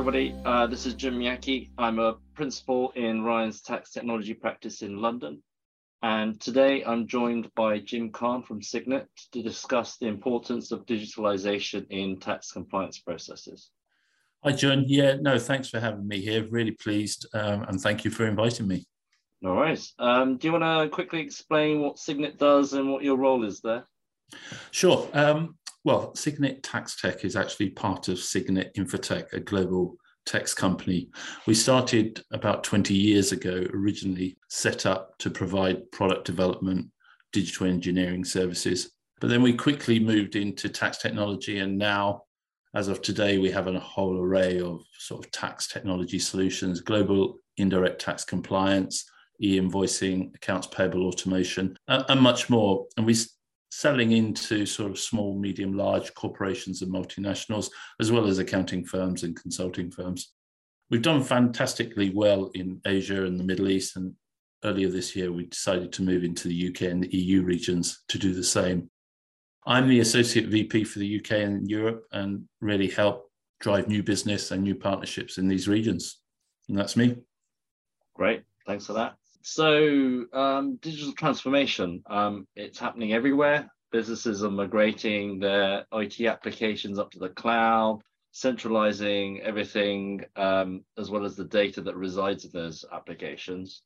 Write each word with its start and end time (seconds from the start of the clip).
everybody. 0.00 0.34
Uh, 0.46 0.66
this 0.66 0.86
is 0.86 0.94
Jim 0.94 1.18
Miyake. 1.18 1.68
I'm 1.76 1.98
a 1.98 2.14
principal 2.32 2.90
in 2.96 3.22
Ryan's 3.22 3.60
tax 3.60 3.90
technology 3.90 4.32
practice 4.32 4.80
in 4.80 4.96
London. 4.96 5.42
And 6.02 6.40
today 6.40 6.82
I'm 6.86 7.06
joined 7.06 7.54
by 7.54 7.80
Jim 7.80 8.10
Kahn 8.10 8.42
from 8.42 8.62
Cygnet 8.62 9.08
to 9.32 9.42
discuss 9.42 9.98
the 9.98 10.06
importance 10.06 10.72
of 10.72 10.86
digitalization 10.86 11.86
in 11.90 12.18
tax 12.18 12.50
compliance 12.50 12.98
processes. 12.98 13.72
Hi, 14.42 14.52
John. 14.52 14.84
Yeah, 14.86 15.16
no, 15.20 15.38
thanks 15.38 15.68
for 15.68 15.78
having 15.78 16.08
me 16.08 16.22
here. 16.22 16.46
Really 16.48 16.70
pleased. 16.70 17.26
Um, 17.34 17.64
and 17.64 17.78
thank 17.78 18.02
you 18.02 18.10
for 18.10 18.26
inviting 18.26 18.66
me. 18.66 18.86
No 19.42 19.54
worries. 19.54 19.92
Um, 19.98 20.38
do 20.38 20.48
you 20.48 20.52
want 20.52 20.64
to 20.64 20.88
quickly 20.88 21.20
explain 21.20 21.82
what 21.82 21.98
Cygnet 21.98 22.38
does 22.38 22.72
and 22.72 22.90
what 22.90 23.04
your 23.04 23.18
role 23.18 23.44
is 23.44 23.60
there? 23.60 23.84
Sure. 24.70 25.06
Um, 25.12 25.56
well, 25.84 26.14
Cygnet 26.14 26.62
Tax 26.62 27.00
Tech 27.00 27.24
is 27.24 27.36
actually 27.36 27.70
part 27.70 28.08
of 28.08 28.18
Cygnet 28.18 28.74
Infotech, 28.74 29.32
a 29.32 29.40
global 29.40 29.96
tax 30.26 30.52
company. 30.52 31.08
We 31.46 31.54
started 31.54 32.22
about 32.32 32.64
20 32.64 32.94
years 32.94 33.32
ago, 33.32 33.66
originally 33.72 34.36
set 34.48 34.86
up 34.86 35.16
to 35.18 35.30
provide 35.30 35.90
product 35.90 36.26
development, 36.26 36.88
digital 37.32 37.66
engineering 37.66 38.24
services. 38.24 38.92
But 39.20 39.30
then 39.30 39.42
we 39.42 39.52
quickly 39.54 39.98
moved 39.98 40.36
into 40.36 40.68
tax 40.68 40.98
technology. 40.98 41.58
And 41.58 41.78
now, 41.78 42.22
as 42.74 42.88
of 42.88 43.02
today, 43.02 43.38
we 43.38 43.50
have 43.50 43.66
a 43.66 43.78
whole 43.78 44.18
array 44.18 44.60
of 44.60 44.82
sort 44.98 45.24
of 45.24 45.30
tax 45.32 45.66
technology 45.66 46.18
solutions, 46.18 46.80
global 46.80 47.36
indirect 47.56 48.00
tax 48.00 48.24
compliance, 48.24 49.04
e 49.42 49.58
invoicing, 49.58 50.34
accounts 50.34 50.66
payable 50.66 51.06
automation, 51.06 51.76
and 51.88 52.20
much 52.20 52.50
more. 52.50 52.86
And 52.96 53.06
we 53.06 53.16
selling 53.70 54.12
into 54.12 54.66
sort 54.66 54.90
of 54.90 54.98
small, 54.98 55.38
medium, 55.38 55.76
large 55.76 56.12
corporations 56.14 56.82
and 56.82 56.92
multinationals, 56.92 57.70
as 58.00 58.10
well 58.10 58.26
as 58.26 58.38
accounting 58.38 58.84
firms 58.84 59.22
and 59.22 59.40
consulting 59.40 59.90
firms. 59.90 60.32
We've 60.90 61.02
done 61.02 61.22
fantastically 61.22 62.10
well 62.10 62.50
in 62.54 62.80
Asia 62.84 63.24
and 63.24 63.38
the 63.38 63.44
Middle 63.44 63.68
East. 63.68 63.96
And 63.96 64.14
earlier 64.64 64.88
this 64.88 65.14
year, 65.14 65.30
we 65.32 65.46
decided 65.46 65.92
to 65.92 66.02
move 66.02 66.24
into 66.24 66.48
the 66.48 66.68
UK 66.68 66.82
and 66.82 67.04
the 67.04 67.16
EU 67.16 67.42
regions 67.42 68.02
to 68.08 68.18
do 68.18 68.34
the 68.34 68.44
same. 68.44 68.90
I'm 69.66 69.88
the 69.88 70.00
Associate 70.00 70.48
VP 70.48 70.84
for 70.84 70.98
the 70.98 71.20
UK 71.20 71.32
and 71.32 71.70
Europe 71.70 72.04
and 72.12 72.44
really 72.60 72.88
help 72.88 73.30
drive 73.60 73.86
new 73.86 74.02
business 74.02 74.50
and 74.50 74.62
new 74.62 74.74
partnerships 74.74 75.38
in 75.38 75.46
these 75.46 75.68
regions. 75.68 76.20
And 76.68 76.76
that's 76.76 76.96
me. 76.96 77.16
Great. 78.14 78.42
Thanks 78.66 78.86
for 78.86 78.94
that. 78.94 79.14
So, 79.42 80.26
um, 80.32 80.76
digital 80.76 81.12
transformation, 81.14 82.02
um, 82.10 82.46
it's 82.56 82.78
happening 82.78 83.12
everywhere. 83.12 83.70
Businesses 83.90 84.44
are 84.44 84.50
migrating 84.50 85.38
their 85.38 85.86
IT 85.92 86.20
applications 86.26 86.98
up 86.98 87.10
to 87.12 87.18
the 87.18 87.30
cloud, 87.30 88.00
centralizing 88.32 89.40
everything, 89.40 90.24
um, 90.36 90.84
as 90.98 91.10
well 91.10 91.24
as 91.24 91.36
the 91.36 91.46
data 91.46 91.80
that 91.80 91.96
resides 91.96 92.44
in 92.44 92.50
those 92.52 92.84
applications. 92.92 93.82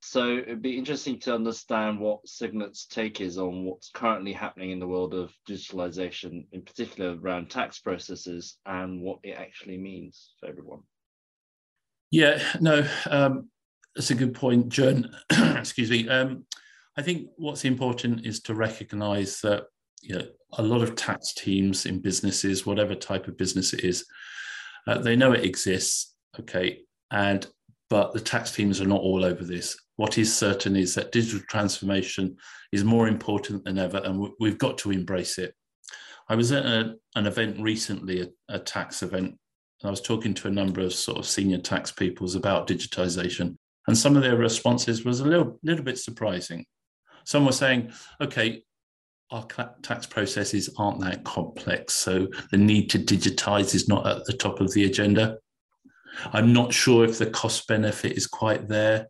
So, 0.00 0.36
it'd 0.38 0.62
be 0.62 0.76
interesting 0.76 1.18
to 1.20 1.34
understand 1.34 1.98
what 1.98 2.26
Cygnet's 2.26 2.86
take 2.86 3.22
is 3.22 3.38
on 3.38 3.64
what's 3.64 3.90
currently 3.90 4.32
happening 4.32 4.70
in 4.72 4.78
the 4.78 4.86
world 4.86 5.14
of 5.14 5.32
digitalization, 5.48 6.46
in 6.52 6.62
particular 6.62 7.18
around 7.18 7.50
tax 7.50 7.80
processes, 7.80 8.58
and 8.66 9.00
what 9.00 9.20
it 9.24 9.36
actually 9.38 9.78
means 9.78 10.34
for 10.38 10.50
everyone. 10.50 10.82
Yeah, 12.10 12.40
no, 12.60 12.86
um, 13.10 13.50
that's 13.94 14.10
a 14.10 14.14
good 14.14 14.34
point, 14.34 14.68
John. 14.68 15.10
Excuse 15.30 15.90
me. 15.90 16.08
Um, 16.08 16.44
I 16.96 17.02
think 17.02 17.28
what's 17.36 17.64
important 17.64 18.26
is 18.26 18.40
to 18.42 18.54
recognise 18.54 19.40
that 19.42 19.64
you 20.02 20.18
know, 20.18 20.26
a 20.54 20.62
lot 20.62 20.82
of 20.82 20.96
tax 20.96 21.34
teams 21.34 21.86
in 21.86 22.00
businesses, 22.00 22.66
whatever 22.66 22.94
type 22.94 23.28
of 23.28 23.36
business 23.36 23.72
it 23.72 23.84
is, 23.84 24.04
uh, 24.86 24.98
they 24.98 25.16
know 25.16 25.32
it 25.32 25.44
exists. 25.44 26.14
Okay, 26.38 26.80
and 27.10 27.46
but 27.90 28.12
the 28.12 28.20
tax 28.20 28.52
teams 28.52 28.80
are 28.80 28.86
not 28.86 29.00
all 29.00 29.24
over 29.24 29.44
this. 29.44 29.76
What 29.96 30.18
is 30.18 30.34
certain 30.34 30.76
is 30.76 30.94
that 30.94 31.12
digital 31.12 31.40
transformation 31.48 32.36
is 32.72 32.84
more 32.84 33.08
important 33.08 33.64
than 33.64 33.78
ever, 33.78 33.98
and 33.98 34.28
we've 34.38 34.58
got 34.58 34.78
to 34.78 34.92
embrace 34.92 35.38
it. 35.38 35.54
I 36.28 36.34
was 36.34 36.52
at 36.52 36.66
a, 36.66 36.94
an 37.16 37.26
event 37.26 37.58
recently, 37.60 38.20
a, 38.20 38.28
a 38.48 38.58
tax 38.58 39.02
event, 39.02 39.26
and 39.26 39.88
I 39.88 39.90
was 39.90 40.02
talking 40.02 40.34
to 40.34 40.48
a 40.48 40.52
number 40.52 40.80
of 40.80 40.92
sort 40.92 41.18
of 41.18 41.26
senior 41.26 41.58
tax 41.58 41.90
peoples 41.90 42.34
about 42.34 42.68
digitization. 42.68 43.56
And 43.88 43.96
some 43.96 44.16
of 44.16 44.22
their 44.22 44.36
responses 44.36 45.02
was 45.02 45.20
a 45.20 45.24
little, 45.24 45.58
little 45.62 45.82
bit 45.82 45.98
surprising. 45.98 46.66
Some 47.24 47.46
were 47.46 47.52
saying, 47.52 47.90
okay, 48.20 48.62
our 49.30 49.46
tax 49.82 50.04
processes 50.04 50.68
aren't 50.76 51.00
that 51.00 51.24
complex, 51.24 51.94
so 51.94 52.28
the 52.50 52.58
need 52.58 52.90
to 52.90 52.98
digitize 52.98 53.74
is 53.74 53.88
not 53.88 54.06
at 54.06 54.26
the 54.26 54.34
top 54.34 54.60
of 54.60 54.74
the 54.74 54.84
agenda. 54.84 55.38
I'm 56.34 56.52
not 56.52 56.74
sure 56.74 57.02
if 57.06 57.16
the 57.16 57.30
cost 57.30 57.66
benefit 57.66 58.12
is 58.12 58.26
quite 58.26 58.68
there. 58.68 59.08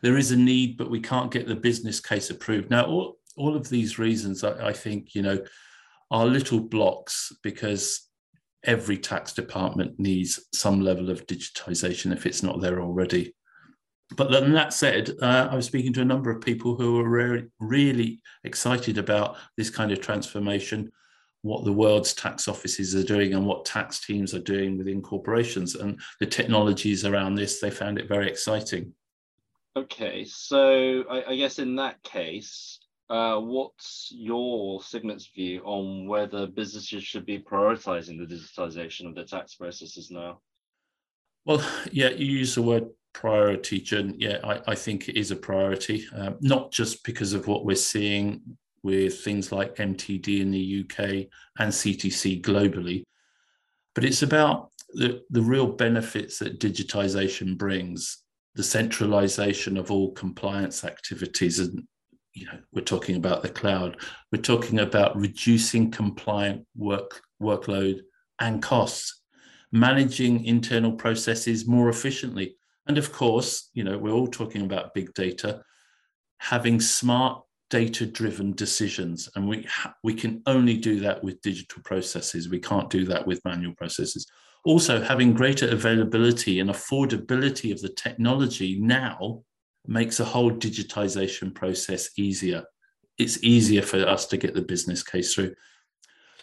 There 0.00 0.16
is 0.16 0.32
a 0.32 0.36
need, 0.38 0.78
but 0.78 0.90
we 0.90 1.00
can't 1.00 1.30
get 1.30 1.46
the 1.46 1.56
business 1.56 2.00
case 2.00 2.30
approved. 2.30 2.70
Now, 2.70 2.86
all, 2.86 3.18
all 3.36 3.56
of 3.56 3.68
these 3.68 3.98
reasons, 3.98 4.42
I, 4.42 4.68
I 4.68 4.72
think, 4.72 5.14
you 5.14 5.20
know, 5.20 5.38
are 6.10 6.24
little 6.24 6.60
blocks 6.60 7.30
because 7.42 8.08
every 8.64 8.96
tax 8.96 9.34
department 9.34 10.00
needs 10.00 10.40
some 10.54 10.80
level 10.80 11.10
of 11.10 11.26
digitization 11.26 12.10
if 12.10 12.24
it's 12.24 12.42
not 12.42 12.62
there 12.62 12.80
already 12.80 13.34
but 14.16 14.30
then 14.30 14.52
that 14.52 14.72
said, 14.72 15.10
uh, 15.20 15.48
I 15.50 15.54
was 15.54 15.66
speaking 15.66 15.92
to 15.94 16.00
a 16.00 16.04
number 16.04 16.30
of 16.30 16.40
people 16.40 16.74
who 16.76 16.96
were 16.96 17.08
re- 17.08 17.46
really 17.60 18.20
excited 18.44 18.96
about 18.96 19.36
this 19.56 19.68
kind 19.68 19.92
of 19.92 20.00
transformation, 20.00 20.90
what 21.42 21.64
the 21.64 21.72
world's 21.72 22.14
tax 22.14 22.48
offices 22.48 22.94
are 22.94 23.04
doing, 23.04 23.34
and 23.34 23.46
what 23.46 23.66
tax 23.66 24.04
teams 24.04 24.34
are 24.34 24.40
doing 24.40 24.78
within 24.78 25.02
corporations, 25.02 25.74
and 25.74 26.00
the 26.20 26.26
technologies 26.26 27.04
around 27.04 27.34
this. 27.34 27.60
They 27.60 27.70
found 27.70 27.98
it 27.98 28.08
very 28.08 28.28
exciting. 28.28 28.94
Okay, 29.76 30.24
so 30.24 31.04
I, 31.10 31.32
I 31.32 31.36
guess 31.36 31.58
in 31.58 31.76
that 31.76 32.02
case, 32.02 32.80
uh, 33.10 33.38
what's 33.38 34.10
your 34.14 34.80
Cygnet's 34.80 35.30
view 35.34 35.60
on 35.64 36.06
whether 36.06 36.46
businesses 36.46 37.04
should 37.04 37.26
be 37.26 37.38
prioritizing 37.38 38.18
the 38.18 38.34
digitization 38.34 39.06
of 39.06 39.14
their 39.14 39.24
tax 39.24 39.54
processes 39.54 40.10
now? 40.10 40.40
Well, 41.44 41.64
yeah, 41.92 42.08
you 42.08 42.26
use 42.26 42.54
the 42.54 42.62
word 42.62 42.88
priority, 43.12 43.80
Jen. 43.80 44.14
Yeah, 44.18 44.38
I, 44.44 44.60
I 44.68 44.74
think 44.74 45.08
it 45.08 45.18
is 45.18 45.30
a 45.30 45.36
priority, 45.36 46.06
um, 46.14 46.36
not 46.40 46.72
just 46.72 47.04
because 47.04 47.32
of 47.32 47.46
what 47.46 47.64
we're 47.64 47.76
seeing 47.76 48.40
with 48.82 49.20
things 49.20 49.52
like 49.52 49.76
MTD 49.76 50.40
in 50.40 50.50
the 50.50 50.84
UK 50.84 51.26
and 51.58 51.72
CTC 51.72 52.42
globally, 52.42 53.02
but 53.94 54.04
it's 54.04 54.22
about 54.22 54.70
the, 54.94 55.22
the 55.30 55.42
real 55.42 55.66
benefits 55.66 56.38
that 56.38 56.60
digitization 56.60 57.58
brings, 57.58 58.22
the 58.54 58.62
centralization 58.62 59.76
of 59.76 59.90
all 59.90 60.12
compliance 60.12 60.84
activities. 60.84 61.58
And, 61.58 61.82
you 62.34 62.46
know, 62.46 62.58
we're 62.72 62.82
talking 62.82 63.16
about 63.16 63.42
the 63.42 63.48
cloud, 63.48 63.96
we're 64.32 64.42
talking 64.42 64.80
about 64.80 65.16
reducing 65.16 65.90
compliant 65.90 66.64
work 66.76 67.20
workload 67.42 68.00
and 68.40 68.62
costs, 68.62 69.22
managing 69.72 70.44
internal 70.44 70.92
processes 70.92 71.66
more 71.66 71.88
efficiently 71.88 72.57
and 72.88 72.98
of 72.98 73.12
course, 73.12 73.70
you 73.74 73.84
know, 73.84 73.98
we're 73.98 74.12
all 74.12 74.26
talking 74.26 74.62
about 74.62 74.94
big 74.94 75.12
data, 75.14 75.62
having 76.38 76.80
smart 76.80 77.42
data 77.70 78.06
driven 78.06 78.52
decisions 78.54 79.28
and 79.36 79.46
we 79.46 79.62
ha- 79.64 79.94
we 80.02 80.14
can 80.14 80.42
only 80.46 80.78
do 80.78 81.00
that 81.00 81.22
with 81.22 81.40
digital 81.42 81.82
processes. 81.82 82.48
We 82.48 82.58
can't 82.58 82.88
do 82.88 83.04
that 83.06 83.26
with 83.26 83.44
manual 83.44 83.74
processes. 83.76 84.26
Also 84.64 85.02
having 85.02 85.34
greater 85.34 85.68
availability 85.68 86.60
and 86.60 86.70
affordability 86.70 87.72
of 87.72 87.80
the 87.82 87.90
technology 87.90 88.78
now 88.80 89.42
makes 89.86 90.18
a 90.18 90.24
whole 90.24 90.50
digitization 90.50 91.54
process 91.54 92.10
easier. 92.16 92.64
It's 93.18 93.42
easier 93.44 93.82
for 93.82 93.98
us 93.98 94.26
to 94.26 94.38
get 94.38 94.54
the 94.54 94.62
business 94.62 95.02
case 95.02 95.34
through 95.34 95.54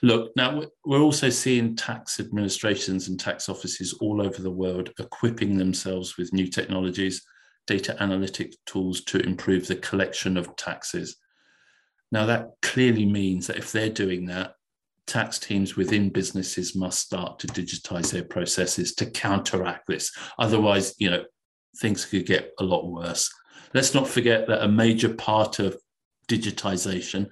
Look, 0.06 0.36
now 0.36 0.62
we're 0.86 1.02
also 1.02 1.32
seeing 1.32 1.76
tax 1.76 2.20
administrations 2.20 3.08
and 3.08 3.20
tax 3.20 3.50
offices 3.50 3.94
all 3.94 4.22
over 4.22 4.40
the 4.40 4.52
world 4.52 4.92
equipping 5.00 5.58
themselves 5.58 6.16
with 6.16 6.32
new 6.32 6.46
technologies, 6.46 7.24
data 7.66 8.00
analytic 8.00 8.54
tools 8.68 9.04
to 9.06 9.18
improve 9.18 9.66
the 9.66 9.78
collection 9.78 10.38
of 10.38 10.56
taxes. 10.58 11.18
Now, 12.12 12.28
that 12.28 12.50
clearly 12.62 13.08
means 13.08 13.48
that 13.48 13.58
if 13.58 13.72
they're 13.72 13.90
doing 13.90 14.28
that, 14.28 14.54
tax 15.08 15.40
teams 15.40 15.76
within 15.76 16.12
businesses 16.12 16.76
must 16.76 17.00
start 17.00 17.40
to 17.40 17.48
digitize 17.48 18.12
their 18.12 18.26
processes 18.26 18.94
to 18.98 19.10
counteract 19.10 19.88
this. 19.88 20.16
Otherwise, 20.38 20.94
you 21.00 21.10
know, 21.10 21.24
things 21.80 22.06
could 22.06 22.28
get 22.28 22.52
a 22.60 22.64
lot 22.64 22.92
worse. 22.92 23.28
Let's 23.74 23.96
not 23.96 24.08
forget 24.08 24.46
that 24.50 24.64
a 24.64 24.68
major 24.68 25.12
part 25.12 25.58
of 25.58 25.76
digitization 26.28 27.32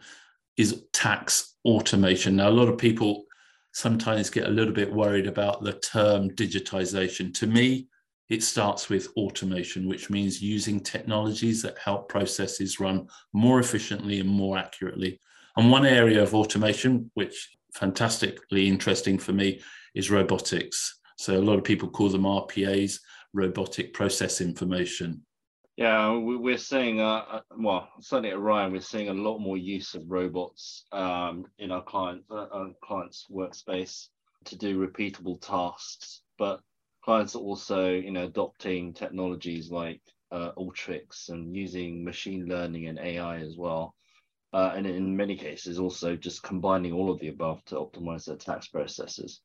is 0.57 0.83
tax 0.93 1.55
automation. 1.65 2.35
Now, 2.35 2.49
a 2.49 2.51
lot 2.51 2.69
of 2.69 2.77
people 2.77 3.25
sometimes 3.73 4.29
get 4.29 4.47
a 4.47 4.51
little 4.51 4.73
bit 4.73 4.91
worried 4.91 5.27
about 5.27 5.63
the 5.63 5.73
term 5.73 6.29
digitization. 6.31 7.33
To 7.35 7.47
me, 7.47 7.87
it 8.29 8.43
starts 8.43 8.89
with 8.89 9.09
automation, 9.17 9.87
which 9.87 10.09
means 10.09 10.41
using 10.41 10.79
technologies 10.79 11.61
that 11.61 11.77
help 11.77 12.09
processes 12.09 12.79
run 12.79 13.07
more 13.33 13.59
efficiently 13.59 14.19
and 14.19 14.29
more 14.29 14.57
accurately. 14.57 15.19
And 15.57 15.71
one 15.71 15.85
area 15.85 16.21
of 16.21 16.33
automation, 16.33 17.11
which 17.15 17.49
fantastically 17.73 18.67
interesting 18.67 19.17
for 19.17 19.33
me, 19.33 19.61
is 19.95 20.11
robotics. 20.11 20.99
So 21.17 21.37
a 21.37 21.41
lot 21.41 21.57
of 21.57 21.63
people 21.63 21.89
call 21.89 22.09
them 22.09 22.23
RPAs, 22.23 22.99
robotic 23.33 23.93
process 23.93 24.41
information. 24.41 25.21
Yeah, 25.75 26.17
we're 26.17 26.57
seeing, 26.59 27.01
uh, 27.01 27.25
uh, 27.29 27.41
well, 27.57 27.89
certainly 27.99 28.29
at 28.29 28.39
Ryan, 28.39 28.71
we're 28.71 28.81
seeing 28.81 29.09
a 29.09 29.13
lot 29.13 29.39
more 29.39 29.57
use 29.57 29.95
of 29.95 30.03
robots 30.11 30.85
um, 30.91 31.45
in 31.57 31.71
our 31.71 31.83
client 31.83 32.23
uh, 32.29 32.45
our 32.51 32.69
clients' 32.83 33.25
workspace 33.31 34.09
to 34.45 34.55
do 34.55 34.79
repeatable 34.79 35.41
tasks. 35.41 36.21
But 36.37 36.61
clients 37.03 37.35
are 37.35 37.39
also, 37.39 37.89
you 37.89 38.11
know, 38.11 38.25
adopting 38.25 38.93
technologies 38.93 39.71
like 39.71 40.01
uh, 40.31 40.51
Alteryx 40.57 41.29
and 41.29 41.55
using 41.55 42.03
machine 42.03 42.45
learning 42.45 42.87
and 42.87 42.99
AI 42.99 43.37
as 43.37 43.55
well. 43.57 43.95
Uh, 44.53 44.73
and 44.75 44.85
in 44.85 45.17
many 45.17 45.35
cases, 45.35 45.79
also 45.79 46.15
just 46.15 46.43
combining 46.43 46.93
all 46.93 47.09
of 47.09 47.19
the 47.19 47.29
above 47.29 47.65
to 47.65 47.75
optimize 47.75 48.25
their 48.25 48.35
tax 48.35 48.67
processes. 48.67 49.41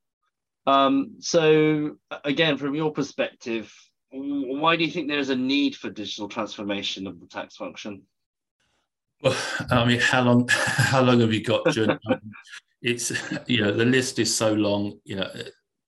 Um, 0.67 1.17
so 1.21 1.97
again, 2.25 2.59
from 2.59 2.75
your 2.75 2.93
perspective, 2.93 3.73
why 4.11 4.77
do 4.77 4.85
you 4.85 4.91
think 4.91 5.09
there's 5.09 5.31
a 5.31 5.37
need 5.37 5.77
for 5.77 5.91
digital 5.91 6.29
transformation 6.29 7.07
of 7.07 7.21
the 7.21 7.27
tax 7.27 7.57
function? 7.57 8.03
Well, 9.23 9.37
I 9.71 9.85
mean, 9.85 10.01
how 10.01 10.23
long 10.23 10.49
how 10.53 11.03
long 11.03 11.21
have 11.21 11.33
you 11.33 11.43
got, 11.43 11.69
John? 11.71 11.99
Um, 12.11 12.21
it's 12.81 13.11
you 13.49 13.61
know 13.61 13.73
the 13.73 13.85
list 13.85 14.21
is 14.21 14.35
so 14.35 14.53
long, 14.53 15.01
you 15.05 15.17
know. 15.17 15.29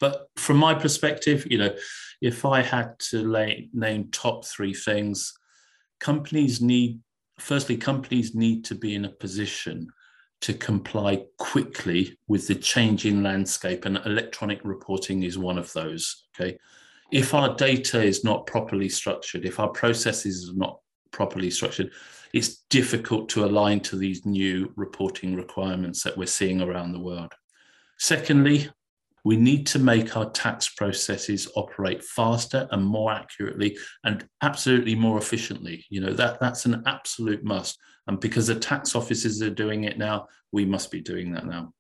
But 0.00 0.28
from 0.36 0.56
my 0.56 0.74
perspective, 0.74 1.46
you 1.48 1.58
know, 1.58 1.72
if 2.20 2.44
I 2.44 2.62
had 2.62 2.98
to 3.10 3.18
lay, 3.18 3.68
name 3.72 4.08
top 4.10 4.44
three 4.44 4.74
things, 4.74 5.32
companies 6.00 6.60
need 6.60 6.98
firstly, 7.38 7.76
companies 7.76 8.34
need 8.34 8.64
to 8.64 8.74
be 8.74 8.96
in 8.96 9.04
a 9.04 9.10
position 9.10 9.88
to 10.40 10.52
comply 10.52 11.22
quickly 11.38 12.18
with 12.26 12.48
the 12.48 12.56
changing 12.56 13.22
landscape, 13.22 13.84
and 13.84 14.00
electronic 14.04 14.60
reporting 14.64 15.22
is 15.22 15.38
one 15.38 15.58
of 15.58 15.72
those. 15.72 16.26
Okay 16.34 16.58
if 17.12 17.34
our 17.34 17.54
data 17.54 18.02
is 18.02 18.24
not 18.24 18.46
properly 18.46 18.88
structured, 18.88 19.44
if 19.44 19.60
our 19.60 19.68
processes 19.68 20.50
are 20.50 20.56
not 20.56 20.78
properly 21.10 21.50
structured, 21.50 21.90
it's 22.32 22.58
difficult 22.70 23.28
to 23.30 23.44
align 23.44 23.80
to 23.80 23.96
these 23.96 24.24
new 24.24 24.72
reporting 24.76 25.34
requirements 25.34 26.02
that 26.02 26.16
we're 26.16 26.26
seeing 26.26 26.60
around 26.60 26.92
the 26.92 27.00
world. 27.00 27.32
Secondly, 27.98 28.70
we 29.24 29.36
need 29.36 29.66
to 29.66 29.78
make 29.78 30.16
our 30.16 30.30
tax 30.30 30.68
processes 30.68 31.50
operate 31.56 32.02
faster 32.02 32.66
and 32.70 32.84
more 32.84 33.12
accurately 33.12 33.76
and 34.04 34.26
absolutely 34.42 34.94
more 34.94 35.18
efficiently. 35.18 35.84
You 35.90 36.00
know, 36.00 36.12
that, 36.14 36.40
that's 36.40 36.64
an 36.64 36.82
absolute 36.86 37.44
must. 37.44 37.78
And 38.06 38.18
because 38.18 38.46
the 38.46 38.54
tax 38.54 38.94
offices 38.96 39.42
are 39.42 39.50
doing 39.50 39.84
it 39.84 39.98
now, 39.98 40.28
we 40.52 40.64
must 40.64 40.90
be 40.90 41.00
doing 41.00 41.32
that 41.32 41.46
now. 41.46 41.72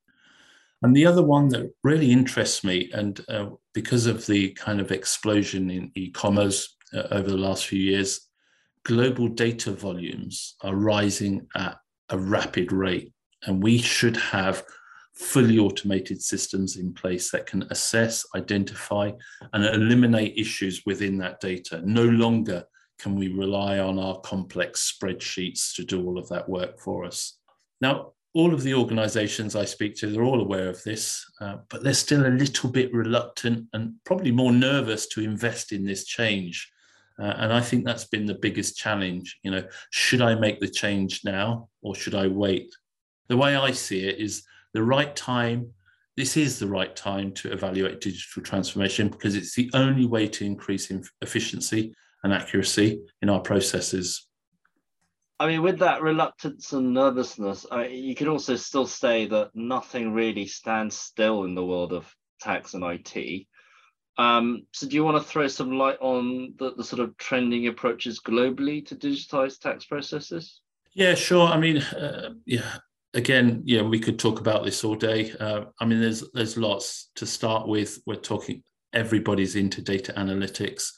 And 0.82 0.96
the 0.96 1.06
other 1.06 1.22
one 1.22 1.48
that 1.48 1.72
really 1.84 2.10
interests 2.10 2.64
me, 2.64 2.90
and 2.92 3.20
uh, 3.28 3.50
because 3.74 4.06
of 4.06 4.26
the 4.26 4.50
kind 4.52 4.80
of 4.80 4.92
explosion 4.92 5.70
in 5.70 5.92
e 5.94 6.10
commerce 6.10 6.76
uh, 6.94 7.02
over 7.10 7.28
the 7.28 7.36
last 7.36 7.66
few 7.66 7.78
years, 7.78 8.28
global 8.84 9.28
data 9.28 9.72
volumes 9.72 10.56
are 10.62 10.74
rising 10.74 11.46
at 11.54 11.76
a 12.08 12.18
rapid 12.18 12.72
rate. 12.72 13.12
And 13.44 13.62
we 13.62 13.78
should 13.78 14.16
have 14.16 14.64
fully 15.14 15.58
automated 15.58 16.22
systems 16.22 16.76
in 16.76 16.94
place 16.94 17.30
that 17.30 17.46
can 17.46 17.62
assess, 17.70 18.24
identify, 18.34 19.10
and 19.52 19.64
eliminate 19.64 20.38
issues 20.38 20.82
within 20.86 21.18
that 21.18 21.40
data. 21.40 21.82
No 21.84 22.04
longer 22.04 22.64
can 22.98 23.16
we 23.16 23.28
rely 23.28 23.78
on 23.78 23.98
our 23.98 24.18
complex 24.20 24.94
spreadsheets 24.94 25.74
to 25.74 25.84
do 25.84 26.06
all 26.06 26.18
of 26.18 26.28
that 26.28 26.48
work 26.48 26.78
for 26.78 27.04
us. 27.04 27.38
Now, 27.80 28.12
all 28.32 28.54
of 28.54 28.62
the 28.62 28.74
organizations 28.74 29.56
I 29.56 29.64
speak 29.64 29.96
to, 29.96 30.06
they're 30.06 30.22
all 30.22 30.40
aware 30.40 30.68
of 30.68 30.82
this, 30.84 31.24
uh, 31.40 31.56
but 31.68 31.82
they're 31.82 31.94
still 31.94 32.26
a 32.26 32.28
little 32.28 32.70
bit 32.70 32.92
reluctant 32.94 33.66
and 33.72 33.94
probably 34.04 34.30
more 34.30 34.52
nervous 34.52 35.08
to 35.08 35.20
invest 35.20 35.72
in 35.72 35.84
this 35.84 36.04
change. 36.04 36.70
Uh, 37.18 37.34
and 37.38 37.52
I 37.52 37.60
think 37.60 37.84
that's 37.84 38.04
been 38.04 38.26
the 38.26 38.34
biggest 38.34 38.76
challenge. 38.76 39.38
You 39.42 39.50
know, 39.50 39.64
should 39.90 40.22
I 40.22 40.36
make 40.36 40.60
the 40.60 40.68
change 40.68 41.22
now 41.24 41.68
or 41.82 41.94
should 41.94 42.14
I 42.14 42.28
wait? 42.28 42.72
The 43.28 43.36
way 43.36 43.56
I 43.56 43.72
see 43.72 44.08
it 44.08 44.18
is 44.18 44.44
the 44.74 44.82
right 44.82 45.14
time. 45.16 45.72
This 46.16 46.36
is 46.36 46.58
the 46.58 46.68
right 46.68 46.94
time 46.94 47.32
to 47.32 47.52
evaluate 47.52 48.00
digital 48.00 48.42
transformation 48.42 49.08
because 49.08 49.34
it's 49.34 49.54
the 49.54 49.70
only 49.74 50.06
way 50.06 50.28
to 50.28 50.44
increase 50.44 50.90
efficiency 51.20 51.94
and 52.22 52.32
accuracy 52.32 53.00
in 53.22 53.28
our 53.28 53.40
processes. 53.40 54.26
I 55.40 55.46
mean, 55.46 55.62
with 55.62 55.78
that 55.78 56.02
reluctance 56.02 56.74
and 56.74 56.92
nervousness, 56.92 57.64
I 57.70 57.86
you 57.86 58.14
could 58.14 58.28
also 58.28 58.56
still 58.56 58.86
say 58.86 59.26
that 59.28 59.50
nothing 59.54 60.12
really 60.12 60.46
stands 60.46 60.96
still 60.96 61.44
in 61.44 61.54
the 61.54 61.64
world 61.64 61.94
of 61.94 62.14
tax 62.42 62.74
and 62.74 62.84
IT. 62.84 63.46
Um, 64.18 64.66
so, 64.72 64.86
do 64.86 64.94
you 64.94 65.02
want 65.02 65.16
to 65.16 65.26
throw 65.26 65.48
some 65.48 65.72
light 65.72 65.96
on 66.02 66.52
the, 66.58 66.74
the 66.74 66.84
sort 66.84 67.00
of 67.00 67.16
trending 67.16 67.68
approaches 67.68 68.20
globally 68.20 68.84
to 68.88 68.94
digitize 68.94 69.58
tax 69.58 69.86
processes? 69.86 70.60
Yeah, 70.92 71.14
sure. 71.14 71.48
I 71.48 71.56
mean, 71.56 71.78
uh, 71.78 72.34
yeah. 72.44 72.76
Again, 73.14 73.62
yeah, 73.64 73.82
we 73.82 73.98
could 73.98 74.18
talk 74.18 74.40
about 74.40 74.64
this 74.64 74.84
all 74.84 74.94
day. 74.94 75.32
Uh, 75.40 75.64
I 75.80 75.86
mean, 75.86 76.00
there's 76.02 76.22
there's 76.32 76.58
lots 76.58 77.08
to 77.14 77.24
start 77.24 77.66
with. 77.66 77.98
We're 78.04 78.16
talking 78.16 78.62
everybody's 78.92 79.56
into 79.56 79.80
data 79.80 80.12
analytics 80.18 80.90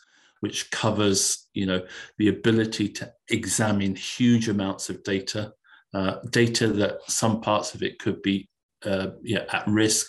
which 0.42 0.72
covers 0.72 1.48
you 1.54 1.64
know 1.66 1.80
the 2.18 2.28
ability 2.28 2.88
to 2.88 3.10
examine 3.28 3.94
huge 3.94 4.48
amounts 4.48 4.90
of 4.90 5.02
data, 5.04 5.52
uh, 5.94 6.16
data 6.30 6.66
that 6.66 6.98
some 7.06 7.40
parts 7.40 7.74
of 7.74 7.82
it 7.82 8.00
could 8.00 8.20
be 8.22 8.48
uh, 8.84 9.10
yeah, 9.22 9.44
at 9.52 9.64
risk, 9.68 10.08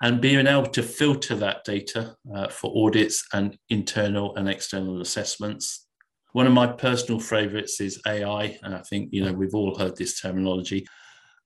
and 0.00 0.22
being 0.22 0.46
able 0.46 0.66
to 0.66 0.82
filter 0.82 1.34
that 1.34 1.64
data 1.64 2.16
uh, 2.34 2.48
for 2.48 2.72
audits 2.74 3.26
and 3.34 3.58
internal 3.68 4.34
and 4.36 4.48
external 4.48 5.02
assessments. 5.02 5.86
One 6.32 6.46
of 6.46 6.54
my 6.54 6.66
personal 6.66 7.20
favorites 7.20 7.78
is 7.78 8.00
AI, 8.06 8.58
and 8.62 8.74
I 8.74 8.80
think 8.80 9.10
you 9.12 9.22
know 9.22 9.34
we've 9.34 9.54
all 9.54 9.78
heard 9.78 9.96
this 9.96 10.18
terminology. 10.18 10.86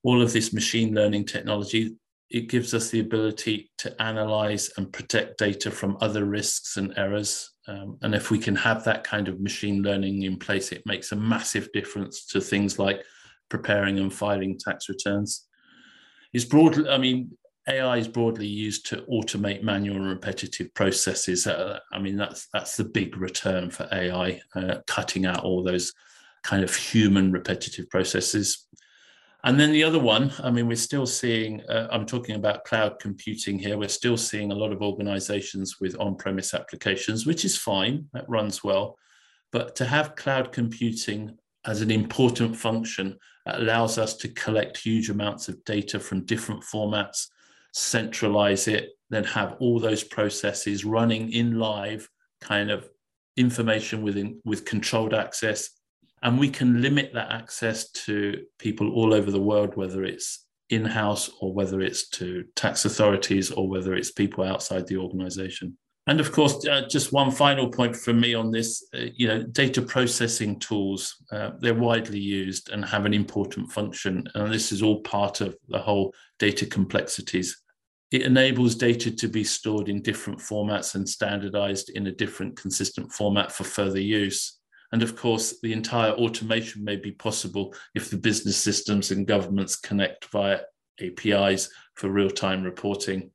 All 0.05 0.23
of 0.23 0.33
this 0.33 0.53
machine 0.53 0.95
learning 0.95 1.27
technology 1.27 1.97
it 2.31 2.49
gives 2.49 2.73
us 2.73 2.89
the 2.89 3.01
ability 3.01 3.71
to 3.77 4.03
analyze 4.03 4.71
and 4.79 4.91
protect 4.91 5.37
data 5.37 5.71
from 5.71 5.99
other 6.01 6.25
risks 6.25 6.79
and 6.79 6.95
errors 6.97 7.52
um, 7.69 7.99
and 8.03 8.15
if 8.15 8.31
we 8.31 8.39
can 8.39 8.57
have 8.57 8.85
that 8.85 9.05
kind 9.05 9.29
of 9.29 9.41
machine 9.41 9.83
learning 9.83 10.23
in 10.23 10.39
place, 10.39 10.73
it 10.73 10.83
makes 10.85 11.13
a 11.13 11.17
massive 11.17 11.71
difference 11.73 12.27
to 12.27 12.41
things 12.41 12.79
like 12.79 13.03
preparing 13.49 13.99
and 13.99 14.13
filing 14.13 14.59
tax 14.59 14.89
returns. 14.89 15.47
It's 16.33 16.45
broadly, 16.45 16.89
I 16.89 16.99
mean, 16.99 17.37
AI 17.69 17.99
is 17.99 18.09
broadly 18.09 18.47
used 18.47 18.87
to 18.87 19.05
automate 19.11 19.63
manual 19.63 19.97
and 19.97 20.09
repetitive 20.09 20.75
processes. 20.75 21.47
Uh, 21.47 21.79
I 21.93 22.01
mean, 22.01 22.17
that's 22.17 22.49
that's 22.53 22.77
the 22.77 22.85
big 22.85 23.17
return 23.17 23.71
for 23.71 23.89
AI, 23.93 24.41
uh, 24.57 24.79
cutting 24.87 25.27
out 25.27 25.45
all 25.45 25.63
those 25.63 25.93
kind 26.43 26.65
of 26.65 26.75
human 26.75 27.31
repetitive 27.31 27.89
processes. 27.89 28.67
And 29.45 29.59
then 29.59 29.73
the 29.73 29.83
other 29.83 29.99
one, 29.99 30.33
I 30.41 30.51
mean, 30.51 30.69
we're 30.69 30.77
still 30.77 31.07
seeing, 31.07 31.63
uh, 31.63 31.89
I'm 31.91 32.07
talking 32.07 32.37
about 32.37 32.65
cloud 32.65 33.01
computing 33.01 33.59
here. 33.59 33.77
We're 33.77 33.89
still 33.89 34.17
seeing 34.17 34.53
a 34.53 34.55
lot 34.55 34.71
of 34.71 34.83
organizations 34.83 35.81
with 35.81 35.99
on 35.99 36.15
premise 36.15 36.55
applications, 36.55 37.27
which 37.27 37.45
is 37.45 37.57
fine, 37.57 38.07
that 38.13 38.29
runs 38.29 38.63
well. 38.63 38.97
But 39.51 39.75
to 39.77 39.85
have 39.85 40.15
cloud 40.15 40.53
computing 40.53 41.37
as 41.65 41.81
an 41.81 41.91
important 41.91 42.57
function 42.57 43.19
allows 43.47 43.99
us 43.99 44.17
to 44.19 44.29
collect 44.29 44.77
huge 44.77 45.11
amounts 45.11 45.49
of 45.49 45.65
data 45.65 45.99
from 45.99 46.25
different 46.25 46.63
formats, 46.63 47.27
centralize 47.73 48.69
it, 48.69 48.91
then 49.11 49.25
have 49.25 49.57
all 49.59 49.81
those 49.81 50.05
processes 50.05 50.85
running 50.85 51.33
in 51.33 51.59
live 51.59 52.09
kind 52.41 52.71
of 52.71 52.89
information 53.37 54.03
within 54.03 54.41
with 54.45 54.65
controlled 54.65 55.15
access 55.15 55.71
and 56.23 56.39
we 56.39 56.49
can 56.49 56.81
limit 56.81 57.13
that 57.15 57.31
access 57.31 57.91
to 57.91 58.43
people 58.59 58.93
all 58.93 59.13
over 59.13 59.31
the 59.31 59.41
world, 59.41 59.77
whether 59.77 60.05
it's 60.05 60.47
in 60.71 60.85
house 60.85 61.31
or 61.41 61.53
whether 61.53 61.81
it's 61.81 62.09
to 62.09 62.45
tax 62.57 62.85
authorities 62.85 63.51
or 63.51 63.69
whether 63.69 63.95
it's 63.95 64.13
people 64.13 64.45
outside 64.45 64.87
the 64.87 64.97
organization. 64.97 65.77
And 66.07 66.19
of 66.19 66.33
course, 66.33 66.67
uh, 66.67 66.83
just 66.89 67.13
one 67.13 67.31
final 67.31 67.69
point 67.69 67.95
from 67.95 68.21
me 68.21 68.35
on 68.35 68.51
this, 68.51 68.89
uh, 68.95 69.07
you 69.15 69.29
know, 69.29 69.43
data 69.45 69.81
processing 69.81 70.59
tools, 70.59 71.15
uh, 71.31 71.51
they're 71.61 71.75
widely 71.75 72.19
used 72.19 72.71
and 72.71 72.85
have 72.85 73.07
an 73.07 73.15
important 73.15 73.71
function. 73.71 74.27
And 74.35 74.53
this 74.53 74.73
is 74.73 74.83
all 74.83 75.01
part 75.03 75.41
of 75.41 75.57
the 75.69 75.79
whole 75.79 76.13
data 76.41 76.67
complexities. 76.67 77.63
It 78.11 78.23
enables 78.23 78.75
data 78.75 79.11
to 79.11 79.29
be 79.29 79.45
stored 79.45 79.89
in 79.89 80.03
different 80.03 80.41
formats 80.41 80.97
and 80.97 81.09
standardized 81.09 81.91
in 81.91 82.09
a 82.09 82.13
different 82.13 82.57
consistent 82.57 83.13
format 83.13 83.53
for 83.53 83.65
further 83.65 84.01
use. 84.01 84.59
And 84.93 85.03
of 85.03 85.17
course, 85.17 85.59
the 85.61 85.73
entire 85.73 86.13
automation 86.13 86.85
may 86.85 86.97
be 86.97 87.13
possible 87.13 87.75
if 87.95 88.11
the 88.11 88.19
business 88.19 88.59
systems 88.59 89.11
and 89.11 89.27
governments 89.27 89.77
connect 89.77 90.27
via 90.27 90.61
APIs 91.01 91.71
for 91.95 92.11
real-time 92.11 92.63
reporting. 92.63 93.31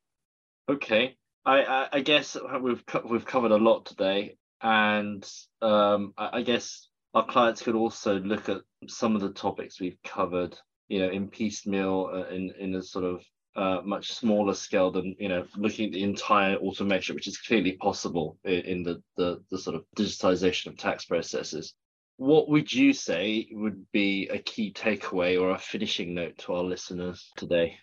Okay, 0.69 1.17
I, 1.45 1.87
I 1.91 1.99
guess 2.01 2.37
we've 2.61 2.83
we've 3.09 3.25
covered 3.25 3.51
a 3.51 3.57
lot 3.57 3.85
today, 3.85 4.37
and 4.61 5.27
um, 5.61 6.13
I 6.17 6.41
guess 6.41 6.89
our 7.13 7.25
clients 7.25 7.61
could 7.61 7.75
also 7.75 8.19
look 8.19 8.49
at 8.49 8.61
some 8.87 9.15
of 9.15 9.21
the 9.21 9.31
topics 9.31 9.79
we've 9.79 9.97
covered, 10.03 10.57
you 10.89 10.99
know, 10.99 11.09
in 11.09 11.29
piecemeal, 11.29 12.11
uh, 12.13 12.33
in 12.33 12.53
in 12.59 12.75
a 12.75 12.83
sort 12.83 13.05
of 13.05 13.23
uh, 13.57 13.81
much 13.83 14.13
smaller 14.13 14.53
scale 14.53 14.91
than 14.91 15.15
you 15.19 15.27
know 15.27 15.45
looking 15.55 15.87
at 15.87 15.91
the 15.91 16.03
entire 16.03 16.55
automation, 16.57 17.15
which 17.15 17.27
is 17.27 17.39
clearly 17.39 17.73
possible 17.73 18.37
in, 18.43 18.61
in 18.61 18.83
the, 18.83 19.01
the 19.17 19.41
the 19.49 19.57
sort 19.57 19.75
of 19.75 19.83
digitization 19.97 20.67
of 20.67 20.77
tax 20.77 21.05
processes. 21.05 21.73
What 22.17 22.49
would 22.49 22.71
you 22.71 22.93
say 22.93 23.47
would 23.51 23.85
be 23.91 24.27
a 24.29 24.39
key 24.39 24.71
takeaway 24.73 25.39
or 25.39 25.51
a 25.51 25.59
finishing 25.59 26.13
note 26.13 26.37
to 26.39 26.53
our 26.53 26.63
listeners 26.63 27.31
today? 27.35 27.77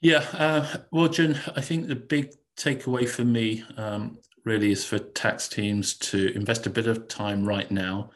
Yeah, 0.00 0.26
uh, 0.32 0.78
well, 0.90 1.08
Jim, 1.08 1.36
I 1.54 1.60
think 1.60 1.86
the 1.86 1.94
big 1.94 2.32
takeaway 2.56 3.08
for 3.08 3.24
me 3.24 3.64
um, 3.76 4.18
really 4.44 4.72
is 4.72 4.84
for 4.84 4.98
tax 4.98 5.48
teams 5.48 5.94
to 5.94 6.32
invest 6.34 6.66
a 6.66 6.70
bit 6.70 6.88
of 6.88 7.06
time 7.06 7.44
right 7.44 7.70
now 7.70 8.10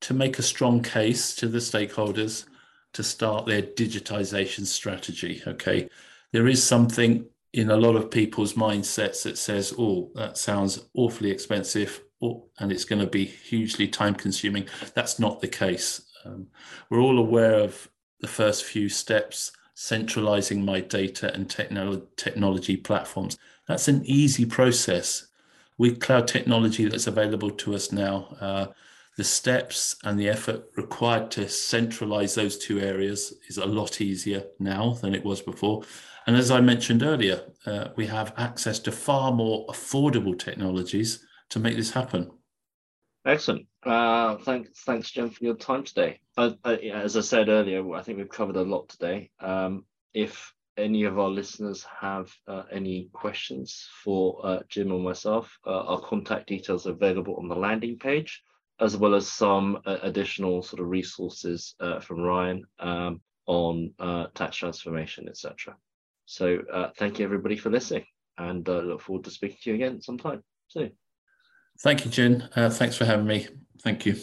to 0.00 0.14
make 0.14 0.38
a 0.38 0.42
strong 0.42 0.82
case 0.82 1.34
to 1.36 1.46
the 1.46 1.58
stakeholders 1.58 2.46
to 2.92 3.04
start 3.04 3.46
their 3.46 3.62
digitization 3.62 4.66
strategy. 4.66 5.42
Okay. 5.46 5.88
There 6.32 6.48
is 6.48 6.62
something 6.62 7.26
in 7.52 7.70
a 7.70 7.76
lot 7.76 7.96
of 7.96 8.10
people's 8.10 8.54
mindsets 8.54 9.24
that 9.24 9.36
says, 9.36 9.74
oh, 9.78 10.10
that 10.14 10.38
sounds 10.38 10.88
awfully 10.94 11.30
expensive 11.30 12.00
oh, 12.22 12.44
and 12.58 12.70
it's 12.70 12.84
going 12.84 13.00
to 13.00 13.06
be 13.06 13.24
hugely 13.24 13.88
time 13.88 14.14
consuming. 14.14 14.66
That's 14.94 15.18
not 15.18 15.40
the 15.40 15.48
case. 15.48 16.02
Um, 16.24 16.48
we're 16.88 17.00
all 17.00 17.18
aware 17.18 17.54
of 17.54 17.88
the 18.20 18.28
first 18.28 18.64
few 18.64 18.88
steps 18.88 19.52
centralizing 19.74 20.64
my 20.64 20.80
data 20.80 21.32
and 21.32 21.48
technolo- 21.48 22.06
technology 22.16 22.76
platforms. 22.76 23.38
That's 23.66 23.88
an 23.88 24.02
easy 24.04 24.44
process 24.44 25.26
with 25.78 26.00
cloud 26.00 26.28
technology 26.28 26.86
that's 26.86 27.06
available 27.06 27.50
to 27.50 27.74
us 27.74 27.90
now. 27.90 28.36
Uh, 28.40 28.66
the 29.16 29.24
steps 29.24 29.96
and 30.04 30.20
the 30.20 30.28
effort 30.28 30.70
required 30.76 31.30
to 31.32 31.48
centralize 31.48 32.34
those 32.34 32.58
two 32.58 32.80
areas 32.80 33.34
is 33.48 33.56
a 33.56 33.66
lot 33.66 34.00
easier 34.00 34.44
now 34.58 34.94
than 34.94 35.14
it 35.14 35.24
was 35.24 35.40
before. 35.40 35.82
And 36.26 36.36
as 36.36 36.50
I 36.50 36.60
mentioned 36.60 37.02
earlier, 37.02 37.42
uh, 37.66 37.88
we 37.96 38.06
have 38.06 38.34
access 38.36 38.78
to 38.80 38.92
far 38.92 39.32
more 39.32 39.66
affordable 39.68 40.38
technologies 40.38 41.26
to 41.50 41.58
make 41.58 41.76
this 41.76 41.90
happen. 41.90 42.30
Excellent. 43.26 43.66
Uh, 43.84 44.36
thanks, 44.38 44.82
thanks, 44.84 45.10
Jim, 45.10 45.30
for 45.30 45.44
your 45.44 45.54
time 45.54 45.84
today. 45.84 46.20
As 46.36 47.16
I 47.16 47.20
said 47.20 47.48
earlier, 47.48 47.94
I 47.94 48.02
think 48.02 48.18
we've 48.18 48.28
covered 48.28 48.56
a 48.56 48.62
lot 48.62 48.88
today. 48.88 49.30
Um, 49.40 49.84
if 50.14 50.54
any 50.76 51.04
of 51.04 51.18
our 51.18 51.28
listeners 51.28 51.84
have 52.00 52.32
uh, 52.48 52.62
any 52.72 53.10
questions 53.12 53.88
for 54.02 54.40
uh, 54.44 54.60
Jim 54.68 54.92
or 54.92 55.00
myself, 55.00 55.58
uh, 55.66 55.82
our 55.82 56.00
contact 56.00 56.48
details 56.48 56.86
are 56.86 56.92
available 56.92 57.36
on 57.36 57.48
the 57.48 57.54
landing 57.54 57.98
page, 57.98 58.42
as 58.80 58.96
well 58.96 59.14
as 59.14 59.30
some 59.30 59.78
uh, 59.84 59.98
additional 60.02 60.62
sort 60.62 60.80
of 60.80 60.88
resources 60.88 61.74
uh, 61.80 62.00
from 62.00 62.20
Ryan 62.20 62.64
um, 62.78 63.20
on 63.46 63.92
uh, 63.98 64.26
tax 64.34 64.56
transformation, 64.56 65.28
etc. 65.28 65.76
So 66.30 66.60
uh, 66.72 66.90
thank 66.96 67.18
you 67.18 67.24
everybody 67.24 67.56
for 67.56 67.70
listening, 67.70 68.04
and 68.38 68.66
I 68.68 68.78
look 68.78 69.00
forward 69.00 69.24
to 69.24 69.32
speaking 69.32 69.58
to 69.64 69.70
you 69.70 69.74
again 69.74 70.00
sometime 70.00 70.44
soon. 70.68 70.92
Thank 71.80 72.04
you, 72.04 72.10
Jim. 72.12 72.44
Uh, 72.54 72.70
thanks 72.70 72.96
for 72.96 73.04
having 73.04 73.26
me. 73.26 73.48
Thank 73.82 74.06
you. 74.06 74.14